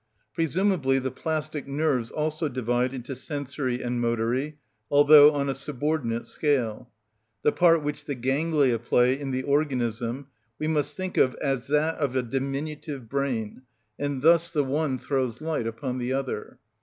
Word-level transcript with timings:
Presumably 0.33 0.97
the 0.97 1.11
plastic 1.11 1.67
nerves 1.67 2.09
also 2.09 2.49
divide 2.49 2.91
into 2.91 3.15
sensory 3.15 3.83
and 3.83 4.01
motory, 4.01 4.55
although 4.89 5.31
on 5.31 5.47
a 5.47 5.53
subordinate 5.53 6.25
scale. 6.25 6.89
The 7.43 7.51
part 7.51 7.83
which 7.83 8.05
the 8.05 8.15
ganglia 8.15 8.79
play 8.79 9.13
in 9.19 9.29
the 9.29 9.43
organism 9.43 10.25
we 10.57 10.67
must 10.67 10.97
think 10.97 11.17
of 11.17 11.35
as 11.35 11.67
that 11.67 11.99
of 11.99 12.15
a 12.15 12.23
diminutive 12.23 13.07
brain, 13.09 13.61
and 13.99 14.23
thus 14.23 14.49
the 14.49 14.63
one 14.63 14.97
throws 14.97 15.39
light 15.39 15.67
upon 15.67 15.99
the 15.99 16.13
other. 16.13 16.57